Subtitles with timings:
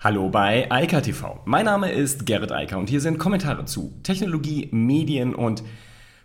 [0.00, 1.40] Hallo bei Eika TV.
[1.44, 5.64] Mein Name ist Gerrit Eiker und hier sind Kommentare zu Technologie, Medien und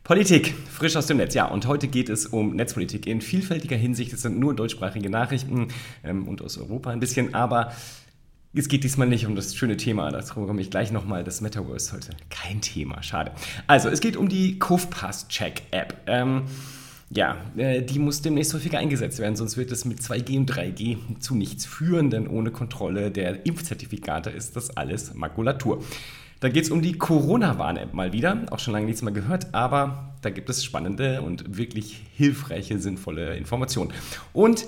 [0.04, 0.54] Politik.
[0.70, 1.34] Frisch aus dem Netz.
[1.34, 4.14] Ja, und heute geht es um Netzpolitik in vielfältiger Hinsicht.
[4.14, 5.70] Es sind nur deutschsprachige Nachrichten
[6.04, 7.74] ähm, und aus Europa ein bisschen, aber
[8.54, 11.24] es geht diesmal nicht um das schöne Thema, dazu komme ich gleich nochmal.
[11.24, 13.32] Das Metaverse heute kein Thema, schade.
[13.66, 15.96] Also, es geht um die Kofpass-Check-App.
[16.06, 16.44] Ähm,
[17.10, 21.20] ja, äh, die muss demnächst häufiger eingesetzt werden, sonst wird es mit 2G und 3G
[21.20, 25.84] zu nichts führen, denn ohne Kontrolle der Impfzertifikate ist das alles Makulatur.
[26.40, 30.14] Da geht es um die Corona-Warn-App mal wieder, auch schon lange nichts mehr gehört, aber
[30.22, 33.94] da gibt es spannende und wirklich hilfreiche, sinnvolle Informationen.
[34.34, 34.66] Und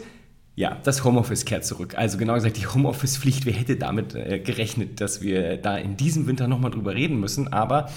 [0.55, 1.97] ja, das Homeoffice kehrt zurück.
[1.97, 3.45] Also genau gesagt, die Homeoffice-Pflicht.
[3.45, 7.51] Wer hätte damit äh, gerechnet, dass wir da in diesem Winter nochmal drüber reden müssen?
[7.51, 7.89] Aber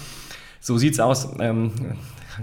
[0.61, 1.29] so sieht's aus.
[1.39, 1.71] Ähm,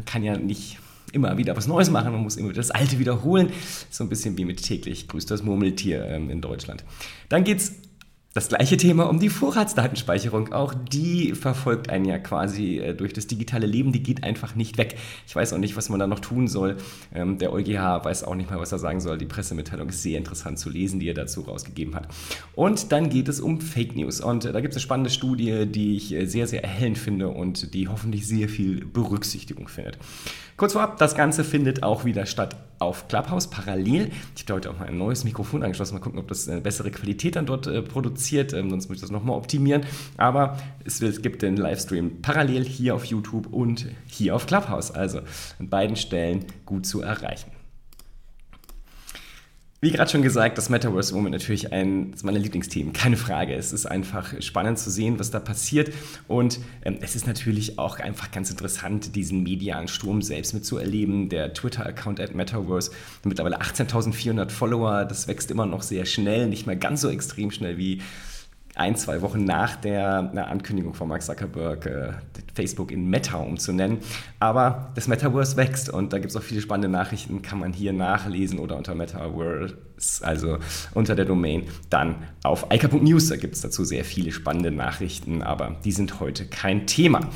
[0.06, 0.78] kann ja nicht
[1.16, 3.52] immer wieder was Neues machen, man muss immer wieder das Alte wiederholen.
[3.90, 6.84] So ein bisschen wie mit täglich grüßt das Murmeltier ähm, in Deutschland.
[7.30, 7.74] Dann geht es
[8.36, 10.52] das gleiche Thema um die Vorratsdatenspeicherung.
[10.52, 13.94] Auch die verfolgt einen ja quasi äh, durch das digitale Leben.
[13.94, 14.98] Die geht einfach nicht weg.
[15.26, 16.76] Ich weiß auch nicht, was man da noch tun soll.
[17.14, 19.18] Ähm, der EuGH weiß auch nicht mal, was er sagen soll.
[19.18, 22.10] Die Pressemitteilung ist sehr interessant zu lesen, die er dazu rausgegeben hat.
[22.56, 24.20] Und dann geht es um Fake News.
[24.20, 27.30] Und äh, da gibt es eine spannende Studie, die ich äh, sehr, sehr erhellend finde
[27.30, 29.98] und die hoffentlich sehr viel Berücksichtigung findet.
[30.58, 34.12] Kurz vorab, das Ganze findet auch wieder statt auf Clubhouse parallel.
[34.36, 35.96] Ich habe heute auch mal ein neues Mikrofon angeschlossen.
[35.96, 38.54] Mal gucken, ob das eine bessere Qualität dann dort äh, produziert.
[38.54, 39.84] Ähm, sonst muss ich das nochmal optimieren.
[40.18, 44.92] Aber es, es, gibt den Livestream parallel hier auf YouTube und hier auf Clubhouse.
[44.92, 45.20] Also
[45.60, 47.55] an beiden Stellen gut zu erreichen.
[49.82, 53.54] Wie gerade schon gesagt, das Metaverse im Moment natürlich eines meiner Lieblingsthemen, keine Frage.
[53.54, 55.94] Es ist einfach spannend zu sehen, was da passiert
[56.30, 61.28] und ähm, es ist natürlich auch einfach ganz interessant, diesen medialen Sturm selbst mitzuerleben.
[61.28, 62.92] Der Twitter-Account at Metaverse
[63.26, 67.78] mittlerweile 18.400 Follower, das wächst immer noch sehr schnell, nicht mehr ganz so extrem schnell
[67.78, 68.02] wie
[68.76, 72.12] ein, zwei Wochen nach der Ankündigung von Mark Zuckerberg, äh,
[72.54, 74.00] Facebook in Meta umzunennen.
[74.40, 77.94] Aber das Metaverse wächst und da gibt es auch viele spannende Nachrichten, kann man hier
[77.94, 79.76] nachlesen oder unter Metaverse,
[80.22, 80.58] also
[80.94, 83.30] unter der Domain, dann auf eika.news.
[83.30, 87.30] Da gibt es dazu sehr viele spannende Nachrichten, aber die sind heute kein Thema.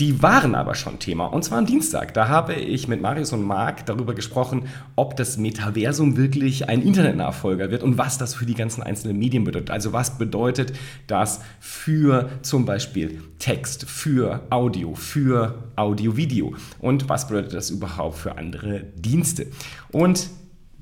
[0.00, 2.14] Die waren aber schon Thema und zwar am Dienstag.
[2.14, 4.66] Da habe ich mit Marius und Marc darüber gesprochen,
[4.96, 9.44] ob das Metaversum wirklich ein Internetnachfolger wird und was das für die ganzen einzelnen Medien
[9.44, 9.70] bedeutet.
[9.70, 10.72] Also was bedeutet
[11.06, 18.38] das für zum Beispiel Text, für Audio, für Audio-Video und was bedeutet das überhaupt für
[18.38, 19.48] andere Dienste.
[19.92, 20.30] Und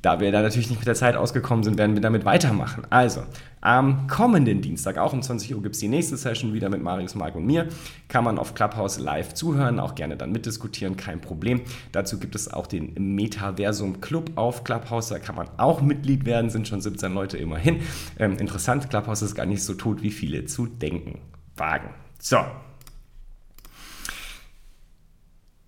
[0.00, 2.84] da wir da natürlich nicht mit der Zeit ausgekommen sind, werden wir damit weitermachen.
[2.88, 3.22] Also,
[3.60, 7.14] am kommenden Dienstag, auch um 20 Uhr, gibt es die nächste Session wieder mit Marius,
[7.14, 7.68] Marc und mir.
[8.08, 11.62] Kann man auf Clubhouse live zuhören, auch gerne dann mitdiskutieren, kein Problem.
[11.92, 16.50] Dazu gibt es auch den Metaversum Club auf Clubhouse, da kann man auch Mitglied werden,
[16.50, 17.80] sind schon 17 Leute immerhin.
[18.18, 21.20] Ähm, interessant, Clubhouse ist gar nicht so tot, wie viele zu denken
[21.56, 21.90] wagen.
[22.20, 22.38] So.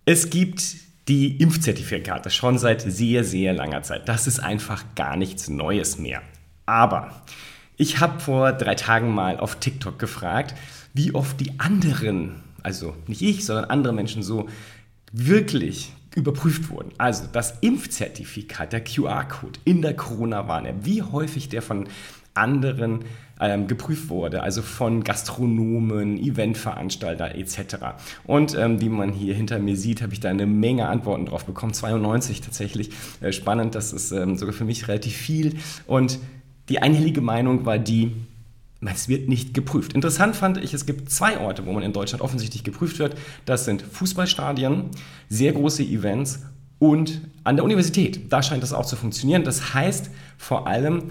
[0.05, 0.63] Es gibt
[1.09, 4.09] die Impfzertifikate schon seit sehr, sehr langer Zeit.
[4.09, 6.23] Das ist einfach gar nichts Neues mehr.
[6.67, 7.23] Aber
[7.81, 10.55] ich habe vor drei Tagen mal auf TikTok gefragt,
[10.93, 14.51] wie oft die anderen, also nicht ich, sondern andere Menschen so
[15.13, 16.91] wirklich überprüft wurden.
[16.99, 21.89] Also das Impfzertifikat, der QR-Code in der Corona-Warn-App, wie häufig der von
[22.35, 23.07] anderen
[23.41, 27.77] ähm, geprüft wurde, also von Gastronomen, Eventveranstalter etc.
[28.25, 31.47] Und ähm, wie man hier hinter mir sieht, habe ich da eine Menge Antworten drauf
[31.47, 32.91] bekommen, 92 tatsächlich.
[33.23, 35.57] Äh, spannend, das ist ähm, sogar für mich relativ viel.
[35.87, 36.19] Und
[36.71, 38.13] die einhellige Meinung war die,
[38.81, 39.93] es wird nicht geprüft.
[39.93, 43.17] Interessant fand ich, es gibt zwei Orte, wo man in Deutschland offensichtlich geprüft wird.
[43.45, 44.91] Das sind Fußballstadien,
[45.29, 46.41] sehr große Events
[46.79, 48.33] und an der Universität.
[48.33, 49.45] Da scheint das auch zu funktionieren.
[49.45, 51.11] Das heißt vor allem,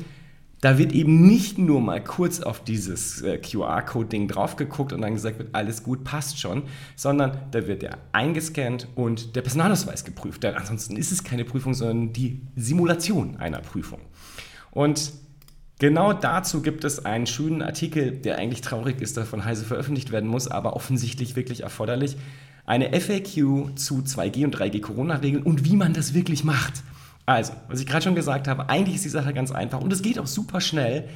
[0.61, 5.13] da wird eben nicht nur mal kurz auf dieses äh, QR-Code-Ding drauf geguckt und dann
[5.13, 6.63] gesagt wird, alles gut, passt schon,
[6.95, 10.43] sondern da wird der eingescannt und der Personalausweis geprüft.
[10.43, 14.01] Denn ansonsten ist es keine Prüfung, sondern die Simulation einer Prüfung.
[14.71, 15.13] Und
[15.79, 20.11] genau dazu gibt es einen schönen Artikel, der eigentlich traurig ist, der von Heise veröffentlicht
[20.11, 22.15] werden muss, aber offensichtlich wirklich erforderlich.
[22.65, 26.83] Eine FAQ zu 2G und 3G Corona-Regeln und wie man das wirklich macht.
[27.25, 30.01] Also, was ich gerade schon gesagt habe, eigentlich ist die Sache ganz einfach und es
[30.01, 31.07] geht auch super schnell.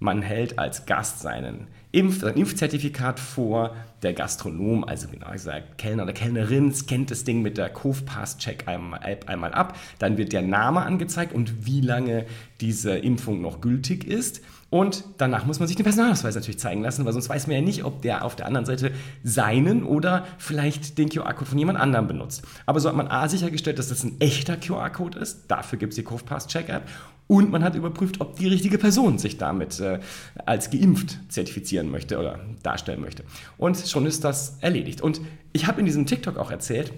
[0.00, 3.74] Man hält als Gast seinen Impf, sein Impfzertifikat vor.
[4.02, 9.18] Der Gastronom, also genau gesagt, Kellner oder Kellnerin, scannt das Ding mit der Cove-Pass-Check einmal,
[9.26, 9.76] einmal ab.
[9.98, 12.26] Dann wird der Name angezeigt und wie lange
[12.60, 14.40] diese Impfung noch gültig ist.
[14.70, 17.62] Und danach muss man sich den Personalausweis natürlich zeigen lassen, weil sonst weiß man ja
[17.62, 18.92] nicht, ob der auf der anderen Seite
[19.24, 22.42] seinen oder vielleicht den QR-Code von jemand anderem benutzt.
[22.66, 25.46] Aber so hat man A sichergestellt, dass das ein echter QR-Code ist.
[25.48, 26.82] Dafür gibt es die CovePass Check-App.
[27.28, 30.00] Und man hat überprüft, ob die richtige Person sich damit äh,
[30.44, 33.22] als geimpft zertifizieren möchte oder darstellen möchte.
[33.58, 35.02] Und schon ist das erledigt.
[35.02, 35.20] Und
[35.52, 36.92] ich habe in diesem TikTok auch erzählt,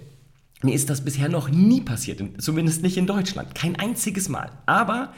[0.63, 4.51] mir ist das bisher noch nie passiert, zumindest nicht in Deutschland, kein einziges Mal.
[4.65, 5.13] Aber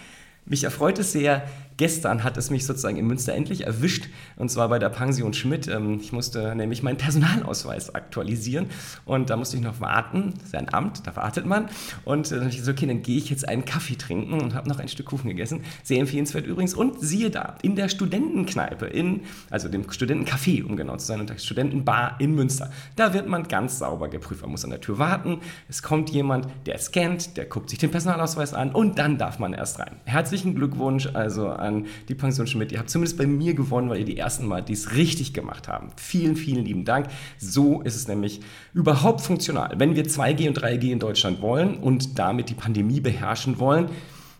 [0.45, 4.69] mich erfreut es sehr, Gestern hat es mich sozusagen in Münster endlich erwischt, und zwar
[4.69, 5.67] bei der Pension Schmidt.
[5.67, 8.67] Ähm, ich musste nämlich meinen Personalausweis aktualisieren
[9.05, 10.33] und da musste ich noch warten.
[10.35, 11.69] Das ist ein Amt, da wartet man.
[12.05, 14.79] Und dann ich so, okay, dann gehe ich jetzt einen Kaffee trinken und habe noch
[14.79, 15.61] ein Stück Kuchen gegessen.
[15.83, 16.73] Sehr empfehlenswert übrigens.
[16.73, 21.29] Und siehe da, in der Studentenkneipe, in, also dem Studentencafé, um genau zu sein, und
[21.29, 24.41] der Studentenbar in Münster, da wird man ganz sauber geprüft.
[24.41, 25.39] Man muss an der Tür warten.
[25.69, 29.53] Es kommt jemand, der scannt, der guckt sich den Personalausweis an und dann darf man
[29.53, 29.97] erst rein.
[30.05, 32.71] Herzlichen Glückwunsch also an die Pension Schmidt.
[32.71, 35.89] Ihr habt zumindest bei mir gewonnen, weil ihr die ersten Mal dies richtig gemacht haben.
[35.97, 37.07] Vielen, vielen lieben Dank.
[37.39, 38.41] So ist es nämlich
[38.73, 39.73] überhaupt funktional.
[39.77, 43.89] Wenn wir 2G und 3G in Deutschland wollen und damit die Pandemie beherrschen wollen,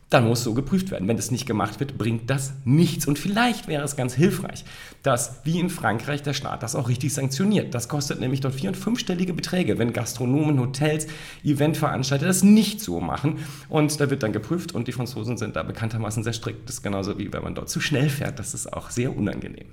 [0.10, 1.08] dann muss so geprüft werden.
[1.08, 3.08] Wenn das nicht gemacht wird, bringt das nichts.
[3.08, 4.64] Und vielleicht wäre es ganz hilfreich,
[5.02, 7.74] dass wie in Frankreich der Staat das auch richtig sanktioniert.
[7.74, 11.08] Das kostet nämlich dort vier- und fünfstellige Beträge, wenn Gastronomen, Hotels,
[11.44, 13.40] Eventveranstalter das nicht so machen.
[13.70, 16.68] Und da wird dann geprüft und die Franzosen sind da bekanntermaßen sehr strikt.
[16.70, 18.40] Das ist genauso wie wenn man dort zu schnell fährt.
[18.40, 19.68] Das ist auch sehr unangenehm.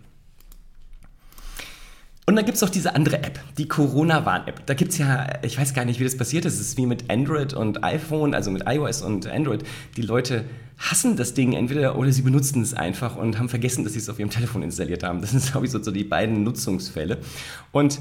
[2.30, 4.64] Und dann gibt es auch diese andere App, die Corona-Warn-App.
[4.64, 6.54] Da gibt es ja, ich weiß gar nicht, wie das passiert ist.
[6.54, 9.64] Es ist wie mit Android und iPhone, also mit iOS und Android.
[9.96, 10.44] Die Leute
[10.78, 14.08] hassen das Ding entweder oder sie benutzen es einfach und haben vergessen, dass sie es
[14.08, 15.20] auf ihrem Telefon installiert haben.
[15.22, 17.18] Das sind, glaube ich, so, so die beiden Nutzungsfälle.
[17.72, 17.98] Und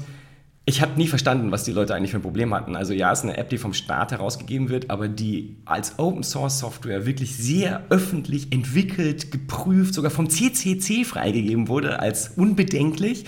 [0.64, 2.76] ich habe nie verstanden, was die Leute eigentlich für ein Problem hatten.
[2.76, 6.22] Also ja, es ist eine App, die vom Staat herausgegeben wird, aber die als Open
[6.22, 13.24] Source Software wirklich sehr öffentlich entwickelt, geprüft, sogar vom CCC freigegeben wurde als unbedenklich.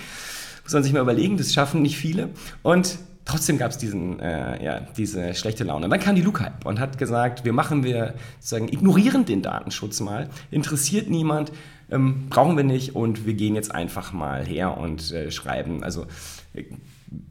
[0.64, 2.30] Muss man sich mal überlegen, das schaffen nicht viele.
[2.62, 5.88] Und trotzdem gab es diesen, äh, ja, diese schlechte Laune.
[5.88, 10.28] Dann kam die Luca-App und hat gesagt, wir machen wir sozusagen, ignorieren den Datenschutz mal,
[10.50, 11.52] interessiert niemand,
[11.90, 16.06] ähm, brauchen wir nicht und wir gehen jetzt einfach mal her und äh, schreiben, also
[16.54, 16.64] äh,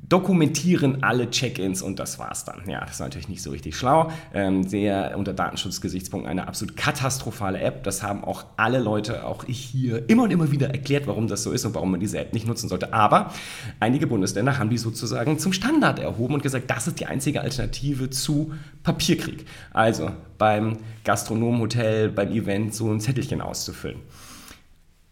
[0.07, 2.61] dokumentieren alle Check-ins und das war's dann.
[2.67, 4.11] Ja, das ist natürlich nicht so richtig schlau.
[4.33, 7.83] Ähm, sehr unter Datenschutzgesichtspunkten eine absolut katastrophale App.
[7.83, 11.43] Das haben auch alle Leute, auch ich hier, immer und immer wieder erklärt, warum das
[11.43, 12.93] so ist und warum man diese App nicht nutzen sollte.
[12.93, 13.33] Aber
[13.79, 18.09] einige Bundesländer haben die sozusagen zum Standard erhoben und gesagt, das ist die einzige Alternative
[18.09, 18.53] zu
[18.83, 19.45] Papierkrieg.
[19.71, 23.99] Also beim Gastronomenhotel, beim Event so ein Zettelchen auszufüllen.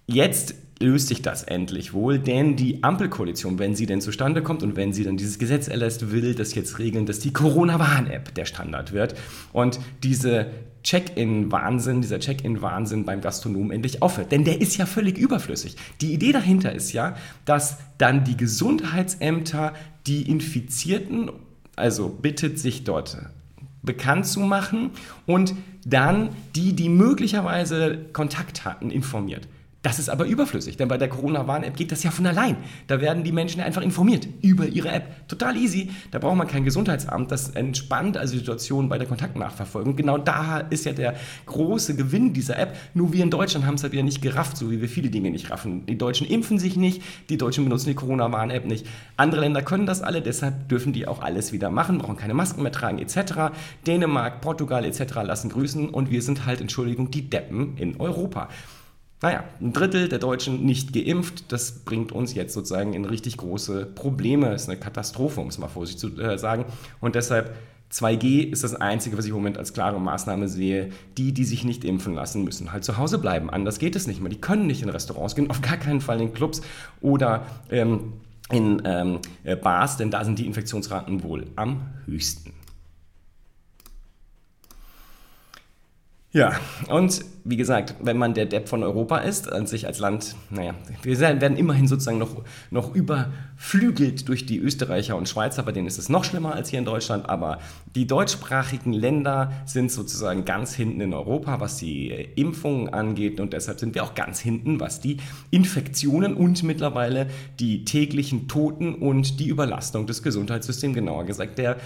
[0.08, 4.76] Jetzt löst sich das endlich wohl, denn die Ampelkoalition, wenn sie denn zustande kommt und
[4.76, 8.94] wenn sie dann dieses Gesetz erlässt, will das jetzt regeln, dass die Corona-Warn-App der Standard
[8.94, 9.16] wird
[9.52, 10.48] und diese
[10.84, 14.32] Check-in-Wahnsinn, dieser Check-in-Wahnsinn beim Gastronomen endlich aufhört.
[14.32, 15.76] Denn der ist ja völlig überflüssig.
[16.00, 19.74] Die Idee dahinter ist ja, dass dann die Gesundheitsämter
[20.08, 21.32] die Infizierten,
[21.76, 23.18] also bittet sich dort
[23.82, 24.92] bekannt zu machen
[25.26, 25.54] und
[25.86, 29.48] dann die, die möglicherweise Kontakt hatten, informiert.
[29.82, 32.58] Das ist aber überflüssig, denn bei der Corona-Warn-App geht das ja von allein.
[32.88, 35.26] Da werden die Menschen einfach informiert über ihre App.
[35.30, 35.90] Total easy.
[36.12, 37.32] Da braucht man kein Gesundheitsamt.
[37.32, 39.96] Das entspannt also die Situation bei der Kontaktnachverfolgung.
[39.96, 41.16] Genau da ist ja der
[41.46, 42.76] große Gewinn dieser App.
[42.94, 45.32] Nur wir in Deutschland haben es halt wieder nicht gerafft, so wie wir viele Dinge
[45.32, 45.86] nicht raffen.
[45.86, 48.86] Die Deutschen impfen sich nicht, die Deutschen benutzen die Corona-Warn-App nicht.
[49.16, 52.64] Andere Länder können das alle, deshalb dürfen die auch alles wieder machen, brauchen keine Masken
[52.64, 53.54] mehr tragen etc.
[53.88, 55.16] Dänemark, Portugal etc.
[55.24, 58.50] lassen grüßen und wir sind halt, Entschuldigung, die Deppen in Europa.
[59.22, 61.52] Naja, ein Drittel der Deutschen nicht geimpft.
[61.52, 64.50] Das bringt uns jetzt sozusagen in richtig große Probleme.
[64.50, 66.66] Das ist eine Katastrophe, um es mal vorsichtig zu äh, sagen.
[67.02, 67.54] Und deshalb
[67.92, 70.92] 2G ist das Einzige, was ich im Moment als klare Maßnahme sehe.
[71.18, 73.50] Die, die sich nicht impfen lassen, müssen halt zu Hause bleiben.
[73.50, 74.30] Anders geht es nicht mehr.
[74.30, 76.62] Die können nicht in Restaurants gehen, auf gar keinen Fall in Clubs
[77.02, 78.14] oder ähm,
[78.52, 82.54] in ähm, äh, Bars, denn da sind die Infektionsraten wohl am höchsten.
[86.32, 86.52] Ja,
[86.90, 90.76] und wie gesagt, wenn man der Depp von Europa ist, an sich als Land, naja,
[91.02, 95.98] wir werden immerhin sozusagen noch, noch überflügelt durch die Österreicher und Schweizer, bei denen ist
[95.98, 97.58] es noch schlimmer als hier in Deutschland, aber
[97.96, 103.80] die deutschsprachigen Länder sind sozusagen ganz hinten in Europa, was die Impfungen angeht und deshalb
[103.80, 105.18] sind wir auch ganz hinten, was die
[105.50, 107.26] Infektionen und mittlerweile
[107.60, 111.78] die täglichen Toten und die Überlastung des Gesundheitssystems, genauer gesagt der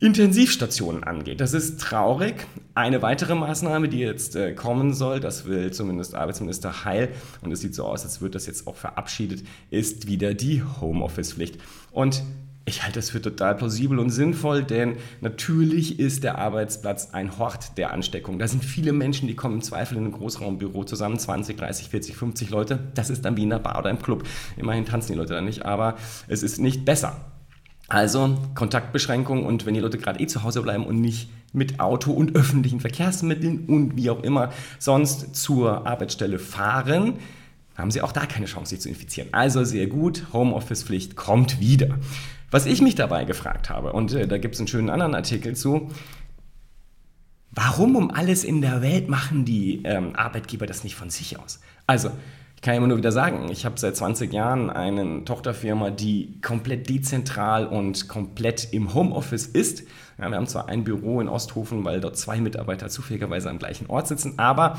[0.00, 1.40] Intensivstationen angeht.
[1.40, 2.46] Das ist traurig.
[2.74, 7.10] Eine weitere Maßnahme, die jetzt äh, kommen soll, das will zumindest Arbeitsminister Heil,
[7.42, 11.58] und es sieht so aus, als wird das jetzt auch verabschiedet, ist wieder die Homeoffice-Pflicht.
[11.92, 12.22] Und
[12.64, 17.76] ich halte das für total plausibel und sinnvoll, denn natürlich ist der Arbeitsplatz ein Hort
[17.76, 18.38] der Ansteckung.
[18.38, 22.16] Da sind viele Menschen, die kommen im Zweifel in ein Großraumbüro zusammen, 20, 30, 40,
[22.16, 22.78] 50 Leute.
[22.94, 24.24] Das ist dann wie in einer Bar oder im Club.
[24.56, 25.96] Immerhin tanzen die Leute da nicht, aber
[26.28, 27.20] es ist nicht besser.
[27.90, 32.12] Also Kontaktbeschränkungen und wenn die Leute gerade eh zu Hause bleiben und nicht mit Auto
[32.12, 37.14] und öffentlichen Verkehrsmitteln und wie auch immer sonst zur Arbeitsstelle fahren,
[37.76, 39.30] haben sie auch da keine Chance, sich zu infizieren.
[39.32, 41.98] Also sehr gut, Homeoffice-Pflicht kommt wieder.
[42.52, 45.56] Was ich mich dabei gefragt habe, und äh, da gibt es einen schönen anderen Artikel
[45.56, 45.90] zu,
[47.50, 51.58] warum um alles in der Welt machen die ähm, Arbeitgeber das nicht von sich aus?
[51.88, 52.12] Also,
[52.60, 56.90] ich kann immer nur wieder sagen, ich habe seit 20 Jahren eine Tochterfirma, die komplett
[56.90, 59.84] dezentral und komplett im Homeoffice ist.
[60.18, 63.86] Ja, wir haben zwar ein Büro in Osthofen, weil dort zwei Mitarbeiter zufälligerweise am gleichen
[63.88, 64.78] Ort sitzen, aber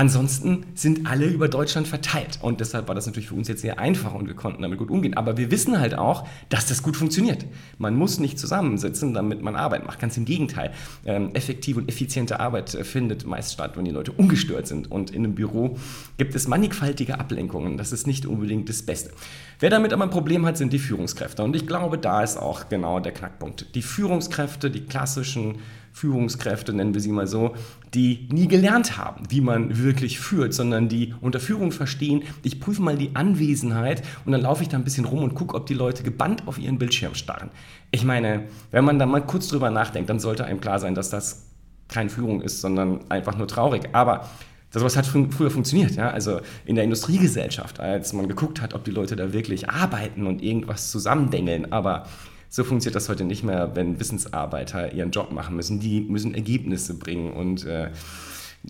[0.00, 3.78] Ansonsten sind alle über Deutschland verteilt und deshalb war das natürlich für uns jetzt sehr
[3.78, 5.12] einfach und wir konnten damit gut umgehen.
[5.12, 7.44] Aber wir wissen halt auch, dass das gut funktioniert.
[7.76, 9.98] Man muss nicht zusammensitzen, damit man Arbeit macht.
[9.98, 10.72] Ganz im Gegenteil.
[11.04, 14.90] Ähm, effektive und effiziente Arbeit äh, findet meist statt, wenn die Leute ungestört sind.
[14.90, 15.76] Und in einem Büro
[16.16, 17.76] gibt es mannigfaltige Ablenkungen.
[17.76, 19.10] Das ist nicht unbedingt das Beste.
[19.58, 21.42] Wer damit aber ein Problem hat, sind die Führungskräfte.
[21.42, 23.74] Und ich glaube, da ist auch genau der Knackpunkt.
[23.74, 25.56] Die Führungskräfte, die klassischen
[25.92, 27.54] Führungskräfte, nennen wir sie mal so,
[27.94, 32.80] die nie gelernt haben, wie man wirklich führt, sondern die unter Führung verstehen, ich prüfe
[32.80, 35.74] mal die Anwesenheit und dann laufe ich da ein bisschen rum und gucke, ob die
[35.74, 37.50] Leute gebannt auf ihren Bildschirm starren.
[37.90, 41.10] Ich meine, wenn man da mal kurz drüber nachdenkt, dann sollte einem klar sein, dass
[41.10, 41.46] das
[41.88, 43.88] keine Führung ist, sondern einfach nur traurig.
[43.92, 44.28] Aber
[44.72, 46.10] das hat früher funktioniert, ja.
[46.10, 50.42] Also in der Industriegesellschaft, als man geguckt hat, ob die Leute da wirklich arbeiten und
[50.42, 51.72] irgendwas zusammendengeln.
[51.72, 52.06] Aber
[52.50, 55.78] so funktioniert das heute nicht mehr, wenn Wissensarbeiter ihren Job machen müssen.
[55.78, 57.90] Die müssen Ergebnisse bringen und äh,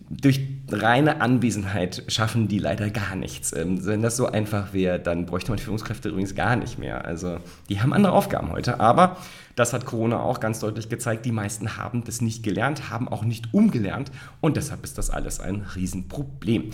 [0.09, 3.53] durch reine Anwesenheit schaffen die leider gar nichts.
[3.53, 7.07] Ähm, wenn das so einfach wäre, dann bräuchte man Führungskräfte übrigens gar nicht mehr.
[7.07, 8.81] Also die haben andere Aufgaben heute.
[8.81, 9.17] Aber
[9.57, 11.25] das hat Corona auch ganz deutlich gezeigt.
[11.25, 15.41] Die meisten haben das nicht gelernt, haben auch nicht umgelernt und deshalb ist das alles
[15.41, 16.71] ein Riesenproblem.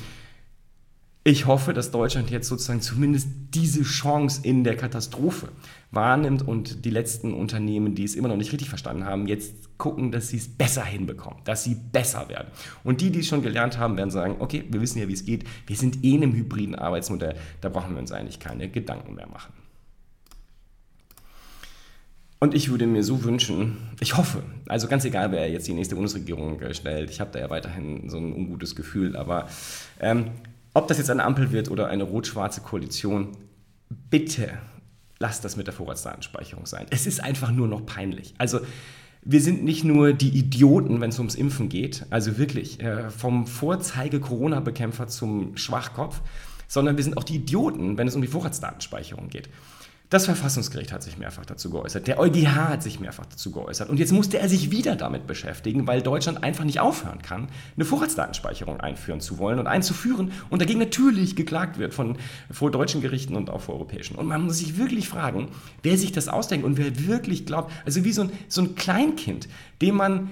[1.28, 5.49] Ich hoffe, dass Deutschland jetzt sozusagen zumindest diese Chance in der Katastrophe
[5.90, 10.12] wahrnimmt und die letzten Unternehmen, die es immer noch nicht richtig verstanden haben, jetzt gucken,
[10.12, 12.47] dass sie es besser hinbekommen, dass sie besser werden.
[12.85, 15.25] Und die, die es schon gelernt haben, werden sagen, okay, wir wissen ja, wie es
[15.25, 19.16] geht, wir sind eh in einem hybriden Arbeitsmodell, da brauchen wir uns eigentlich keine Gedanken
[19.16, 19.52] mehr machen.
[22.38, 25.97] Und ich würde mir so wünschen, ich hoffe, also ganz egal, wer jetzt die nächste
[25.97, 29.49] Bundesregierung stellt, ich habe da ja weiterhin so ein ungutes Gefühl, aber
[29.99, 30.30] ähm,
[30.76, 33.35] ob das jetzt eine Ampel wird oder eine rot-schwarze Koalition,
[34.11, 34.50] bitte
[35.18, 36.87] lasst das mit der Vorratsdatenspeicherung sein.
[36.90, 38.35] Es ist einfach nur noch peinlich.
[38.37, 38.61] Also
[39.23, 43.47] wir sind nicht nur die Idioten, wenn es ums Impfen geht, also wirklich äh, vom
[43.47, 46.21] Vorzeige-Corona-Bekämpfer zum Schwachkopf,
[46.68, 49.49] sondern wir sind auch die Idioten, wenn es um die Vorratsdatenspeicherung geht.
[50.08, 53.98] Das Verfassungsgericht hat sich mehrfach dazu geäußert, der EuGH hat sich mehrfach dazu geäußert und
[53.98, 58.80] jetzt musste er sich wieder damit beschäftigen, weil Deutschland einfach nicht aufhören kann, eine Vorratsdatenspeicherung
[58.80, 62.18] einführen zu wollen und einzuführen und dagegen natürlich geklagt wird von
[62.52, 64.14] vor deutschen Gerichten und auch vor europäischen.
[64.14, 65.48] Und man muss sich wirklich fragen,
[65.82, 69.48] wer sich das ausdenkt und wer wirklich glaubt, also wie so ein, so ein Kleinkind,
[69.82, 70.30] dem man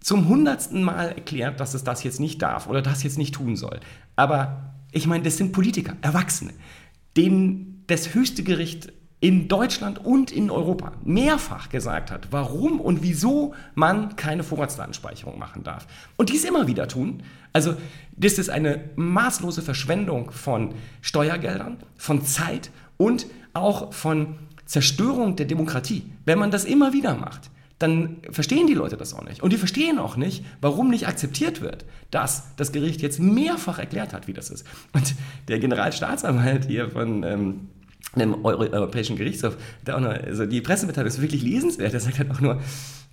[0.00, 3.56] zum hundertsten Mal erklärt, dass es das jetzt nicht darf oder das jetzt nicht tun
[3.56, 3.80] soll.
[4.16, 6.52] Aber ich meine, das sind Politiker, Erwachsene,
[7.16, 8.92] denen das höchste Gericht
[9.24, 15.62] in Deutschland und in Europa mehrfach gesagt hat, warum und wieso man keine Vorratsdatenspeicherung machen
[15.62, 15.86] darf.
[16.18, 17.22] Und dies immer wieder tun.
[17.54, 17.74] Also
[18.14, 24.34] das ist eine maßlose Verschwendung von Steuergeldern, von Zeit und auch von
[24.66, 26.02] Zerstörung der Demokratie.
[26.26, 29.42] Wenn man das immer wieder macht, dann verstehen die Leute das auch nicht.
[29.42, 34.12] Und die verstehen auch nicht, warum nicht akzeptiert wird, dass das Gericht jetzt mehrfach erklärt
[34.12, 34.66] hat, wie das ist.
[34.92, 35.14] Und
[35.48, 37.22] der Generalstaatsanwalt hier von...
[37.22, 37.68] Ähm,
[38.14, 39.56] einem Euro Europäischen Gerichtshof,
[39.86, 41.94] der auch noch, also die Pressemitteilung ist wirklich lesenswert.
[41.94, 42.60] Er sagt halt auch nur,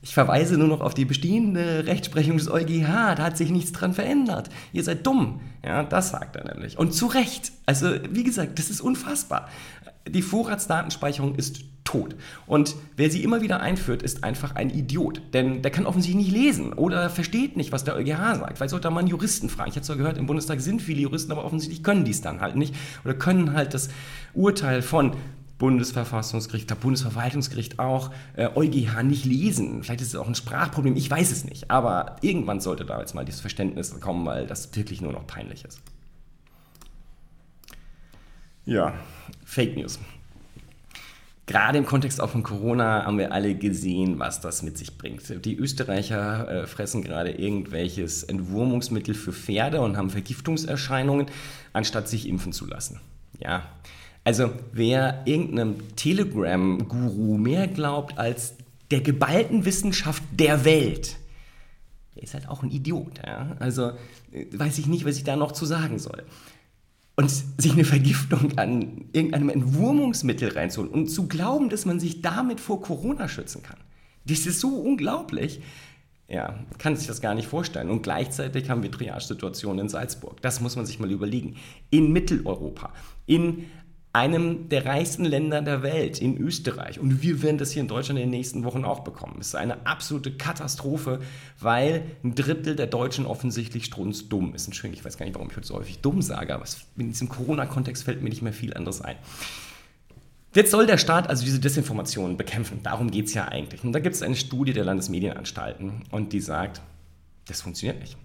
[0.03, 3.93] ich verweise nur noch auf die bestehende Rechtsprechung des EuGH, da hat sich nichts dran
[3.93, 4.49] verändert.
[4.73, 5.41] Ihr seid dumm.
[5.63, 6.77] Ja, das sagt er nämlich.
[6.77, 7.51] Und zu Recht.
[7.67, 9.47] Also, wie gesagt, das ist unfassbar.
[10.07, 12.15] Die Vorratsdatenspeicherung ist tot.
[12.47, 15.21] Und wer sie immer wieder einführt, ist einfach ein Idiot.
[15.33, 18.57] Denn der kann offensichtlich nicht lesen oder versteht nicht, was der EuGH sagt.
[18.57, 19.69] Vielleicht sollte man Juristen fragen.
[19.69, 22.41] Ich habe zwar gehört, im Bundestag sind viele Juristen, aber offensichtlich können die es dann
[22.41, 23.89] halt nicht oder können halt das
[24.33, 25.13] Urteil von
[25.57, 29.83] Bundesverfassungsgericht, Bundesverwaltungsgericht auch, äh, EuGH nicht lesen.
[29.83, 31.69] Vielleicht ist es auch ein Sprachproblem, ich weiß es nicht.
[31.69, 35.63] Aber irgendwann sollte da jetzt mal dieses Verständnis kommen, weil das wirklich nur noch peinlich
[35.63, 35.79] ist.
[38.65, 38.93] Ja,
[39.45, 39.99] Fake News.
[41.47, 45.43] Gerade im Kontext auch von Corona haben wir alle gesehen, was das mit sich bringt.
[45.43, 51.25] Die Österreicher äh, fressen gerade irgendwelches Entwurmungsmittel für Pferde und haben Vergiftungserscheinungen,
[51.73, 53.01] anstatt sich impfen zu lassen.
[53.39, 53.63] Ja,
[54.23, 58.55] also wer irgendeinem Telegram-Guru mehr glaubt als
[58.91, 61.17] der geballten Wissenschaft der Welt,
[62.15, 63.19] der ist halt auch ein Idiot.
[63.25, 63.55] Ja?
[63.59, 63.91] Also
[64.31, 66.23] äh, weiß ich nicht, was ich da noch zu sagen soll.
[67.21, 72.59] Und sich eine Vergiftung an irgendeinem Entwurmungsmittel reinzuholen und zu glauben, dass man sich damit
[72.59, 73.77] vor Corona schützen kann.
[74.25, 75.61] Das ist so unglaublich.
[76.27, 77.89] Ja, kann sich das gar nicht vorstellen.
[77.89, 80.41] Und gleichzeitig haben wir Triage-Situationen in Salzburg.
[80.41, 81.57] Das muss man sich mal überlegen.
[81.89, 82.93] In Mitteleuropa,
[83.25, 83.65] in
[84.13, 86.99] einem der reichsten Länder der Welt, in Österreich.
[86.99, 89.37] Und wir werden das hier in Deutschland in den nächsten Wochen auch bekommen.
[89.39, 91.21] Es ist eine absolute Katastrophe,
[91.59, 94.65] weil ein Drittel der Deutschen offensichtlich strunzdumm ist.
[94.65, 96.65] Entschuldigung, ich weiß gar nicht, warum ich heute so häufig dumm sage, aber
[96.97, 99.15] in diesem Corona-Kontext fällt mir nicht mehr viel anderes ein.
[100.53, 102.81] Jetzt soll der Staat also diese Desinformationen bekämpfen.
[102.83, 103.85] Darum geht es ja eigentlich.
[103.85, 106.81] Und da gibt es eine Studie der Landesmedienanstalten und die sagt,
[107.47, 108.17] das funktioniert nicht.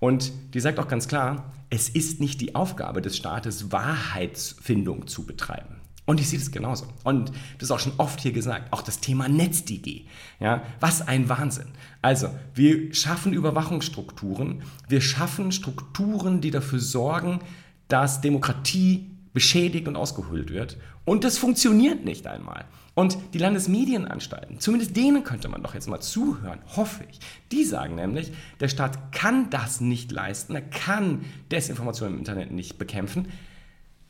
[0.00, 5.24] Und die sagt auch ganz klar, es ist nicht die Aufgabe des Staates, Wahrheitsfindung zu
[5.24, 5.76] betreiben.
[6.06, 6.86] Und ich sehe das genauso.
[7.04, 10.06] Und das ist auch schon oft hier gesagt, auch das Thema NetzDG.
[10.40, 11.68] Ja, was ein Wahnsinn.
[12.02, 17.38] Also, wir schaffen Überwachungsstrukturen, wir schaffen Strukturen, die dafür sorgen,
[17.86, 20.78] dass Demokratie beschädigt und ausgehöhlt wird.
[21.04, 22.64] Und das funktioniert nicht einmal.
[23.00, 27.18] Und die Landesmedienanstalten, zumindest denen könnte man doch jetzt mal zuhören, hoffe ich.
[27.50, 28.30] Die sagen nämlich,
[28.60, 33.28] der Staat kann das nicht leisten, er kann Desinformation im Internet nicht bekämpfen,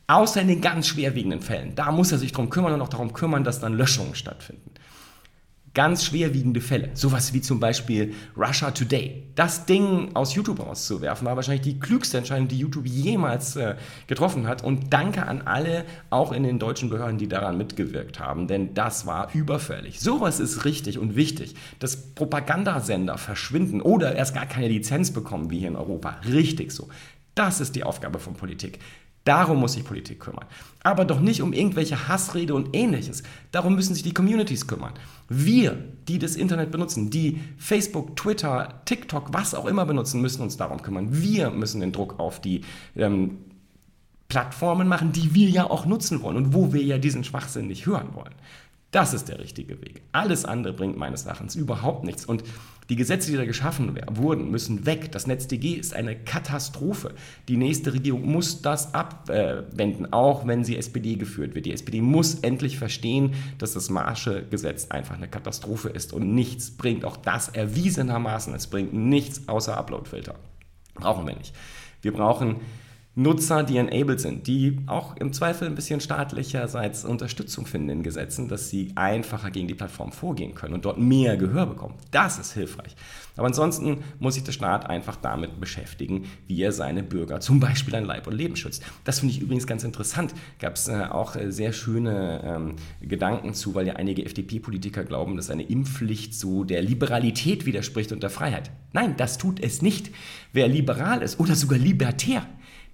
[0.07, 1.73] außer in den ganz schwerwiegenden Fällen.
[1.73, 4.70] Da muss er sich darum kümmern und auch darum kümmern, dass dann Löschungen stattfinden
[5.73, 6.89] ganz schwerwiegende Fälle.
[6.93, 9.23] Sowas wie zum Beispiel Russia Today.
[9.35, 13.75] Das Ding aus YouTube rauszuwerfen, war wahrscheinlich die klügste Entscheidung, die YouTube jemals äh,
[14.07, 14.63] getroffen hat.
[14.63, 19.05] Und danke an alle, auch in den deutschen Behörden, die daran mitgewirkt haben, denn das
[19.05, 19.99] war überfällig.
[19.99, 25.59] Sowas ist richtig und wichtig, dass Propagandasender verschwinden oder erst gar keine Lizenz bekommen wie
[25.59, 26.17] hier in Europa.
[26.27, 26.89] Richtig so.
[27.33, 28.79] Das ist die Aufgabe von Politik.
[29.23, 30.45] Darum muss sich Politik kümmern.
[30.83, 33.21] Aber doch nicht um irgendwelche Hassrede und ähnliches.
[33.51, 34.93] Darum müssen sich die Communities kümmern.
[35.29, 40.57] Wir, die das Internet benutzen, die Facebook, Twitter, TikTok, was auch immer benutzen, müssen uns
[40.57, 41.21] darum kümmern.
[41.21, 42.61] Wir müssen den Druck auf die
[42.95, 43.37] ähm,
[44.27, 47.85] Plattformen machen, die wir ja auch nutzen wollen und wo wir ja diesen Schwachsinn nicht
[47.85, 48.33] hören wollen.
[48.89, 50.01] Das ist der richtige Weg.
[50.11, 52.25] Alles andere bringt meines Erachtens überhaupt nichts.
[52.25, 52.43] Und
[52.91, 55.13] die Gesetze, die da geschaffen wurden, müssen weg.
[55.13, 57.13] Das NetzDG ist eine Katastrophe.
[57.47, 61.65] Die nächste Regierung muss das abwenden, auch wenn sie SPD geführt wird.
[61.67, 67.05] Die SPD muss endlich verstehen, dass das Marsche-Gesetz einfach eine Katastrophe ist und nichts bringt.
[67.05, 68.53] Auch das erwiesenermaßen.
[68.53, 70.35] Es bringt nichts außer Uploadfilter.
[70.93, 71.55] Brauchen wir nicht.
[72.01, 72.57] Wir brauchen
[73.13, 78.47] Nutzer, die enabled sind, die auch im Zweifel ein bisschen staatlicherseits Unterstützung finden in Gesetzen,
[78.47, 81.95] dass sie einfacher gegen die Plattform vorgehen können und dort mehr Gehör bekommen.
[82.11, 82.95] Das ist hilfreich.
[83.35, 87.95] Aber ansonsten muss sich der Staat einfach damit beschäftigen, wie er seine Bürger zum Beispiel
[87.95, 88.81] an Leib und Leben schützt.
[89.03, 90.33] Das finde ich übrigens ganz interessant.
[90.59, 95.35] Gab es äh, auch äh, sehr schöne ähm, Gedanken zu, weil ja einige FDP-Politiker glauben,
[95.35, 98.71] dass eine Impfpflicht so der Liberalität widerspricht und der Freiheit.
[98.93, 100.11] Nein, das tut es nicht.
[100.53, 102.45] Wer liberal ist oder sogar libertär,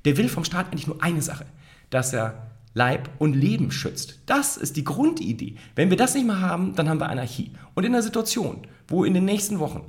[0.05, 1.45] der will vom Staat eigentlich nur eine Sache,
[1.89, 4.19] dass er Leib und Leben schützt.
[4.27, 5.55] Das ist die Grundidee.
[5.75, 7.51] Wenn wir das nicht mehr haben, dann haben wir Anarchie.
[7.73, 9.83] Und in einer Situation, wo in den nächsten Wochen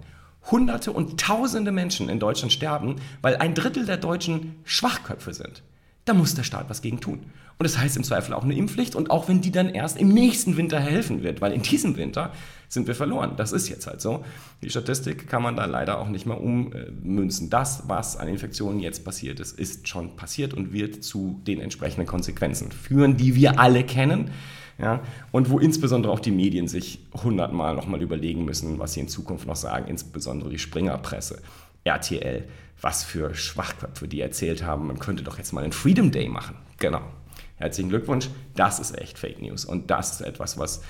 [0.50, 5.62] Hunderte und Tausende Menschen in Deutschland sterben, weil ein Drittel der Deutschen Schwachköpfe sind,
[6.08, 7.20] da muss der Staat was gegen tun.
[7.58, 10.08] Und das heißt im Zweifel auch eine Impfpflicht und auch wenn die dann erst im
[10.08, 12.32] nächsten Winter helfen wird, weil in diesem Winter
[12.68, 13.32] sind wir verloren.
[13.36, 14.24] Das ist jetzt halt so.
[14.62, 17.50] Die Statistik kann man da leider auch nicht mehr ummünzen.
[17.50, 22.06] Das, was an Infektionen jetzt passiert ist, ist schon passiert und wird zu den entsprechenden
[22.06, 24.30] Konsequenzen führen, die wir alle kennen.
[24.80, 25.00] Ja,
[25.32, 29.44] und wo insbesondere auch die Medien sich hundertmal nochmal überlegen müssen, was sie in Zukunft
[29.44, 31.42] noch sagen, insbesondere die Springerpresse,
[31.88, 32.44] RTL,
[32.80, 36.56] was für Schwachköpfe die erzählt haben, man könnte doch jetzt mal einen Freedom Day machen.
[36.78, 37.02] Genau.
[37.56, 40.82] Herzlichen Glückwunsch, das ist echt Fake News und das ist etwas, was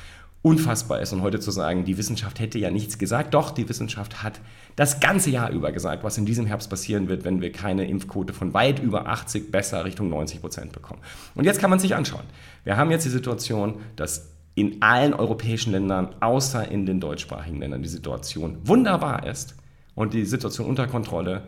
[0.43, 1.13] unfassbar ist.
[1.13, 4.41] Und heute zu sagen, die Wissenschaft hätte ja nichts gesagt, doch, die Wissenschaft hat
[4.77, 8.33] das ganze Jahr über gesagt, was in diesem Herbst passieren wird, wenn wir keine Impfquote
[8.33, 11.01] von weit über 80 besser Richtung 90 Prozent bekommen.
[11.35, 12.25] Und jetzt kann man sich anschauen.
[12.65, 17.83] Wir haben jetzt die Situation, dass in allen europäischen Ländern, außer in den deutschsprachigen Ländern,
[17.83, 19.55] die Situation wunderbar ist
[19.99, 21.43] und die Situation unter Kontrolle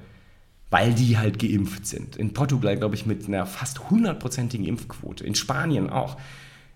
[0.71, 2.17] weil die halt geimpft sind.
[2.17, 5.25] In Portugal, glaube ich, mit einer fast hundertprozentigen Impfquote.
[5.25, 6.17] In Spanien auch.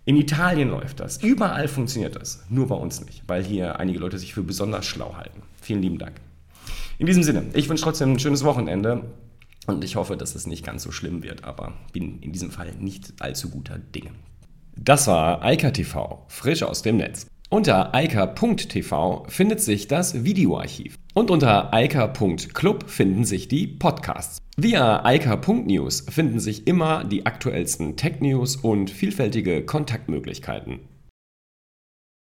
[0.05, 1.23] In Italien läuft das.
[1.23, 2.45] Überall funktioniert das.
[2.51, 5.43] Nur bei uns nicht, weil hier einige Leute sich für besonders schlau halten.
[5.63, 6.21] Vielen lieben Dank.
[6.99, 9.05] In diesem Sinne, ich wünsche trotzdem ein schönes Wochenende
[9.67, 12.73] und ich hoffe, dass es nicht ganz so schlimm wird, aber bin in diesem Fall
[12.79, 14.11] nicht allzu guter Dinge.
[14.77, 17.27] Das war Eika TV, frisch aus dem Netz.
[17.55, 20.99] Unter eika.tv findet sich das Videoarchiv.
[21.15, 24.39] Und unter eika.club finden sich die Podcasts.
[24.57, 30.81] Via eika.news finden sich immer die aktuellsten Tech-News und vielfältige Kontaktmöglichkeiten.